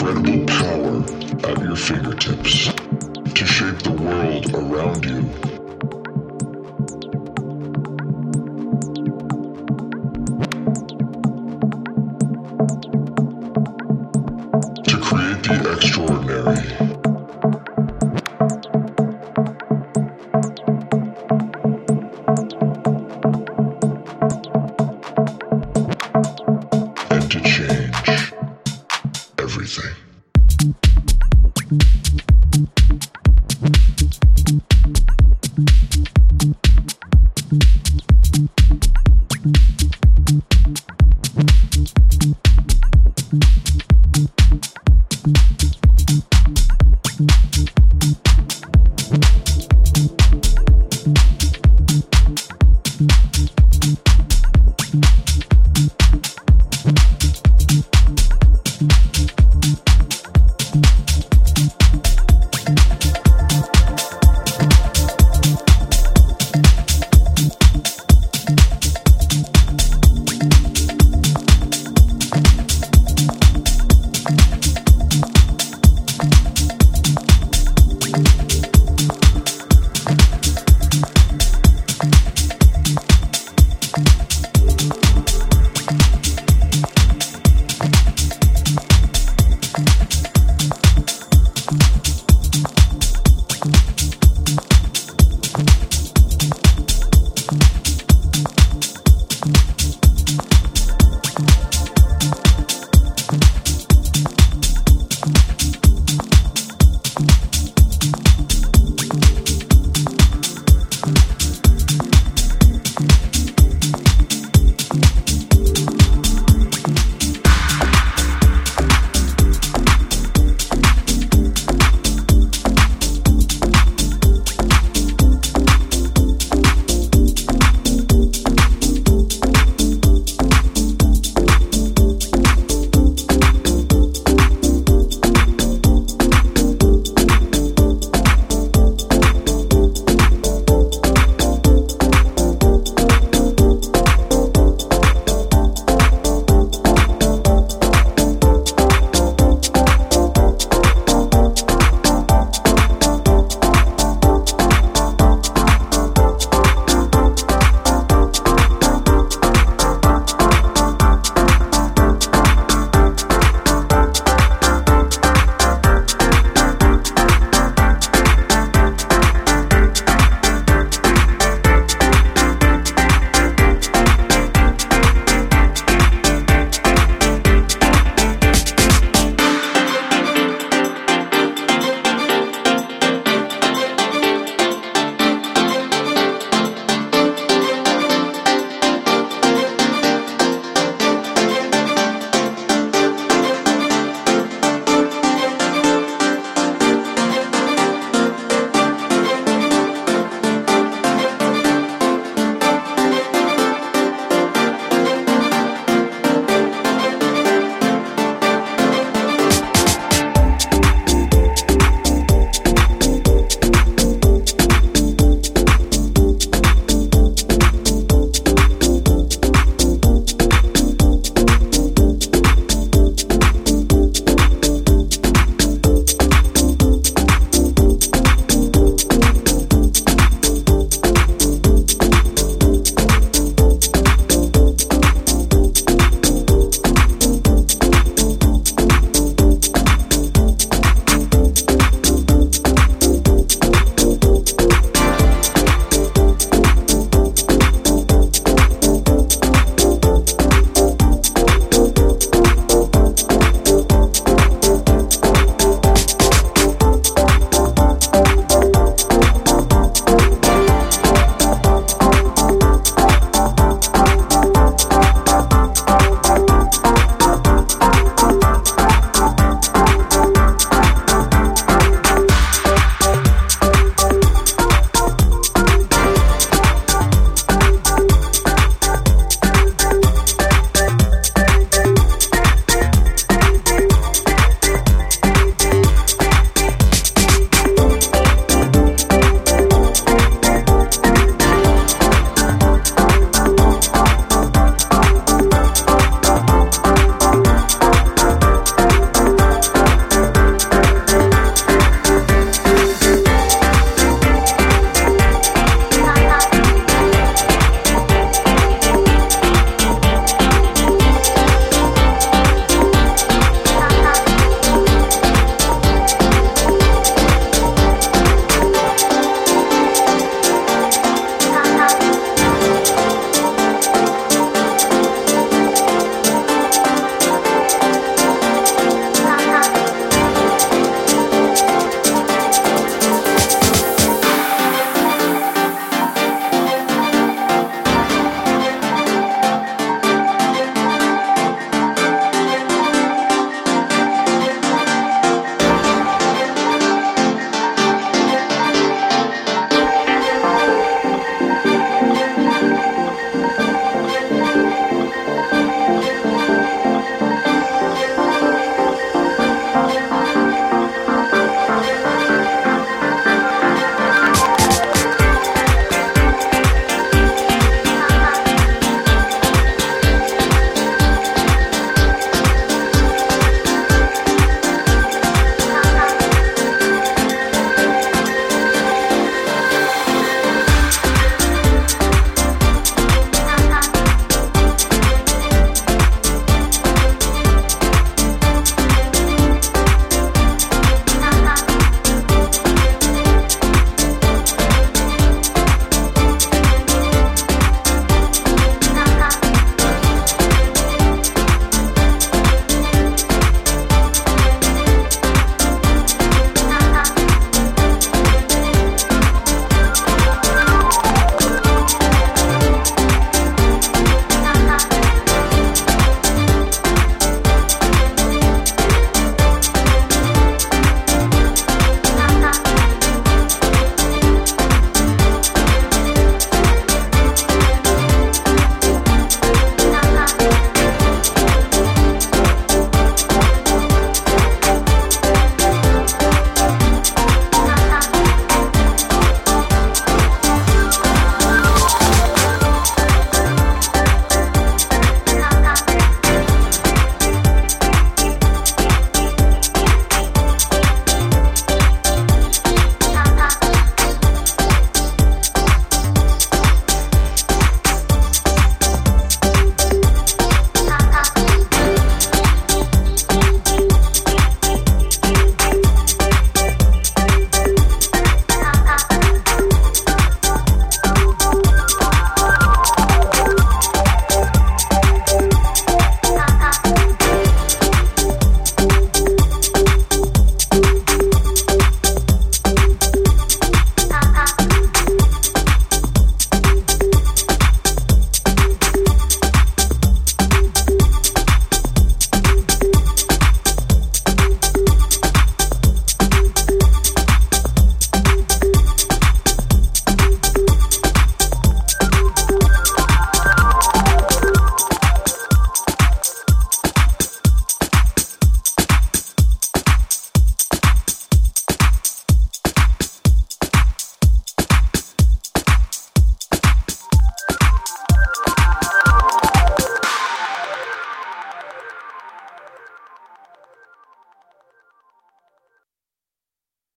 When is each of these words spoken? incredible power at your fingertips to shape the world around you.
incredible 0.00 0.46
power 0.46 1.50
at 1.50 1.58
your 1.60 1.74
fingertips 1.74 2.66
to 3.34 3.44
shape 3.44 3.78
the 3.82 3.90
world 3.90 4.54
around 4.54 5.04
you. 5.04 5.47